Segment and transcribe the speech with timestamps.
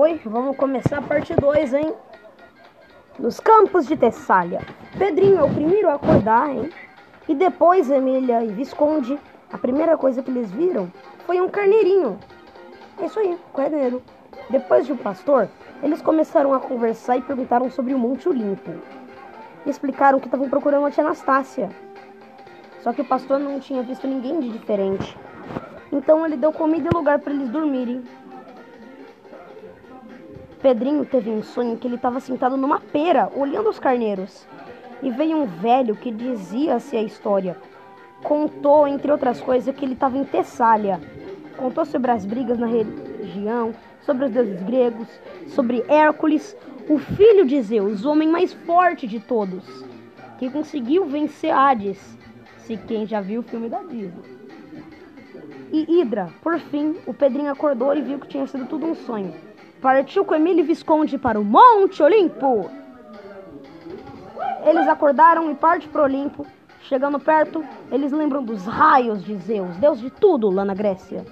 [0.00, 1.92] Oi, vamos começar a parte 2, hein?
[3.18, 4.60] Nos campos de Tessália.
[4.96, 6.70] Pedrinho é o primeiro a acordar, hein?
[7.28, 9.18] E depois Emília e Visconde,
[9.52, 10.88] a primeira coisa que eles viram
[11.26, 12.16] foi um carneirinho.
[12.96, 14.00] É isso aí, carneiro.
[14.48, 15.48] Depois de um pastor,
[15.82, 18.70] eles começaram a conversar e perguntaram sobre o Monte Olimpo.
[19.66, 21.70] E explicaram que estavam procurando a tia Anastácia.
[22.82, 25.18] Só que o pastor não tinha visto ninguém de diferente.
[25.90, 28.04] Então ele deu comida e lugar para eles dormirem.
[30.58, 34.46] Pedrinho teve um sonho que ele estava sentado numa pera, olhando os carneiros.
[35.02, 37.56] E veio um velho que dizia-se a história.
[38.22, 41.00] Contou, entre outras coisas, que ele estava em Tessália.
[41.56, 45.08] Contou sobre as brigas na região, sobre os deuses gregos,
[45.46, 46.56] sobre Hércules,
[46.88, 49.64] o filho de Zeus, o homem mais forte de todos,
[50.38, 52.18] que conseguiu vencer Hades,
[52.58, 54.38] se quem já viu o filme da Disney.
[55.72, 59.47] E Hidra, por fim, o Pedrinho acordou e viu que tinha sido tudo um sonho.
[59.80, 62.68] Partiu com Emílio Visconde para o Monte Olimpo.
[64.64, 66.44] Eles acordaram e partem para o Olimpo.
[66.80, 71.24] Chegando perto, eles lembram dos raios de Zeus, deus de tudo lá na Grécia.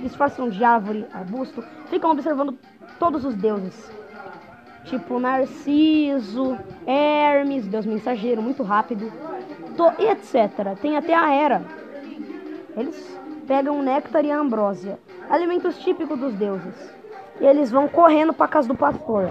[0.00, 2.56] Disfarçam de árvore, arbusto, ficam observando
[2.98, 3.90] todos os deuses.
[4.84, 9.12] Tipo Narciso, Hermes, deus mensageiro, muito rápido,
[9.98, 10.78] e etc.
[10.80, 11.62] Tem até a Hera.
[12.76, 14.98] Eles pegam néctar e ambrósia,
[15.28, 17.03] alimentos típicos dos deuses.
[17.40, 19.30] E eles vão correndo para casa do pastor.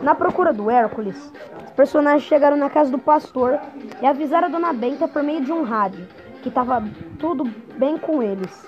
[0.00, 1.32] Na procura do Hércules,
[1.64, 3.58] os personagens chegaram na casa do pastor
[4.00, 6.06] e avisaram a dona Benta por meio de um rádio
[6.42, 6.82] que estava
[7.18, 7.44] tudo
[7.76, 8.66] bem com eles.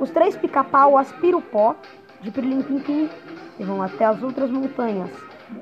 [0.00, 1.74] Os três pica-pau aspiram o pó
[2.20, 3.10] de Pirilim Pim Pim
[3.58, 5.10] e vão até as outras montanhas.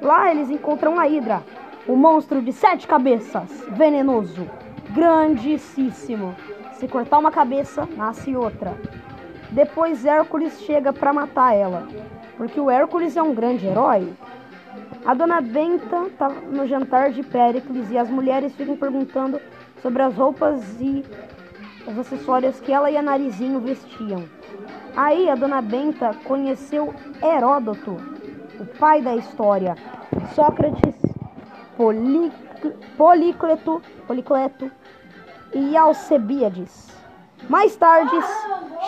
[0.01, 1.43] Lá eles encontram a Hidra,
[1.87, 4.49] o monstro de sete cabeças, venenoso,
[4.91, 6.35] grandíssimo.
[6.75, 8.75] Se cortar uma cabeça, nasce outra.
[9.53, 11.89] Depois Hércules chega para matar ela,
[12.37, 14.13] porque o Hércules é um grande herói.
[15.05, 19.41] A dona Benta tá no jantar de Péricles e as mulheres ficam perguntando
[19.83, 21.05] sobre as roupas e
[21.87, 24.25] os acessórios que ela e a Narizinho vestiam.
[24.95, 27.97] Aí a dona Benta conheceu Heródoto,
[28.61, 29.75] o pai da história,
[30.35, 30.95] Sócrates,
[32.97, 34.71] Policleto, Policleto
[35.53, 37.00] e Alcebíades.
[37.49, 38.17] Mais tarde,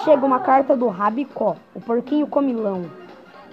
[0.04, 2.84] chega uma carta do Rabicó, o porquinho comilão,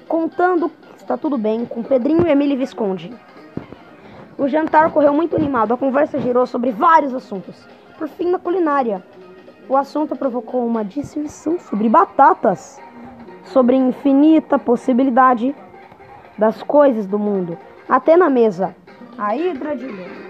[0.08, 3.12] contando que está tudo bem com Pedrinho e Emília Visconde.
[4.38, 7.56] O jantar correu muito animado, a conversa girou sobre vários assuntos.
[7.98, 9.04] Por fim, na culinária,
[9.68, 12.80] o assunto provocou uma discussão sobre batatas,
[13.46, 15.56] sobre a infinita possibilidade
[16.38, 17.58] das coisas do mundo.
[17.88, 18.76] Até na mesa,
[19.18, 20.29] a Hidra de Leão.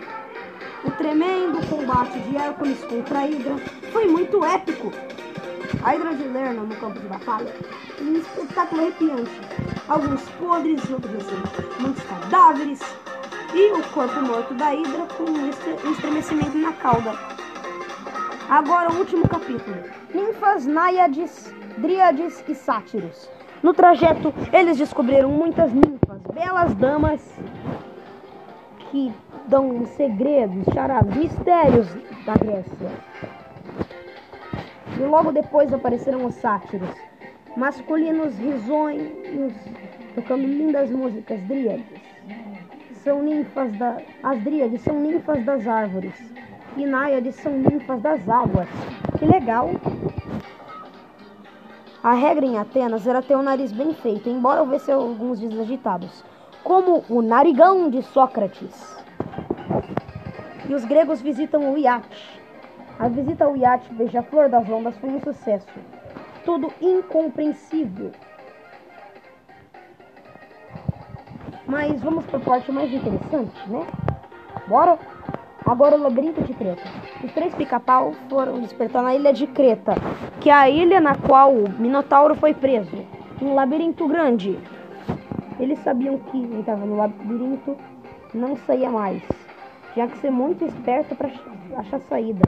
[0.84, 3.57] O tremendo combate de Hércules contra a Hidra
[3.91, 4.91] foi muito épico.
[5.84, 7.53] A Hidra de Lerna no campo de batalha
[8.01, 9.31] um espetáculo arrepiante.
[9.88, 11.25] Alguns podres, outros
[11.79, 12.79] muitos cadáveres
[13.53, 15.50] e o corpo morto da Hidra com um
[15.91, 17.13] estremecimento na cauda.
[18.50, 19.78] Agora o último capítulo.
[20.13, 23.29] Ninfas, náiades, dríades e sátiros.
[23.62, 27.22] No trajeto, eles descobriram muitas ninfas, belas damas
[28.89, 29.13] que
[29.47, 31.88] dão segredos, charadas, mistérios
[32.25, 32.89] da Grécia.
[34.97, 36.89] E logo depois apareceram os sátiros,
[37.55, 39.53] masculinos risonhos,
[40.16, 41.85] tocando lindas músicas dríades.
[43.03, 43.97] São ninfas da...
[44.22, 46.13] As dríades são ninfas das árvores.
[46.75, 48.67] E náiades são ninfas das águas.
[49.17, 49.71] Que legal!
[52.03, 56.23] A regra em Atenas era ter o nariz bem feito, embora houvesse alguns desagitados,
[56.63, 58.99] como o narigão de Sócrates
[60.69, 62.40] e os gregos visitam o iate.
[63.00, 65.68] A visita ao iate Beija-Flor das Ondas foi um sucesso.
[66.46, 68.12] Tudo incompreensível.
[71.66, 73.85] Mas vamos para a parte mais interessante, né?
[74.68, 75.00] Bora?
[75.66, 76.88] Agora o labirinto de Creta.
[77.24, 79.96] Os três pica-pau foram despertar na ilha de Creta,
[80.40, 83.06] que é a ilha na qual o Minotauro foi preso.
[83.41, 84.57] Um labirinto grande.
[85.60, 87.75] Eles sabiam que entrava no labirinto
[88.33, 89.24] não saía mais
[89.94, 91.30] tinha que ser muito esperto para
[91.77, 92.41] achar saída.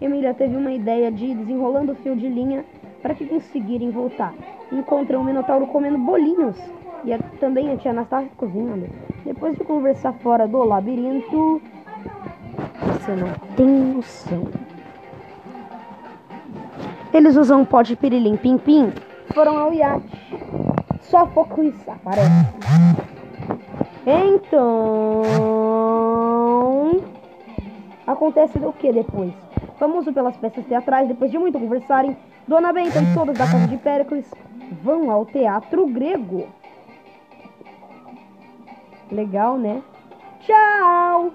[0.00, 2.64] Emília teve uma ideia de ir desenrolando o fio de linha
[3.02, 4.32] para que conseguirem voltar.
[4.70, 6.56] Encontram um minotauro comendo bolinhos
[7.04, 8.88] e a, também a tia Anastácia cozinhando.
[9.24, 11.60] Depois de conversar fora do labirinto,
[12.92, 14.46] você não tem noção.
[17.12, 18.92] Eles usam um pó de pirilim pim-pim,
[19.34, 20.06] foram ao iate.
[21.00, 21.24] Só
[21.62, 22.30] isso aparece.
[24.06, 25.17] Então,
[28.28, 29.32] acontece o que depois?
[29.78, 32.16] Famoso pelas peças teatrais, depois de muito conversarem,
[32.46, 34.30] Dona Benta e todos da casa de Péricles
[34.82, 36.46] vão ao teatro grego.
[39.10, 39.82] Legal, né?
[40.40, 41.26] Tchau!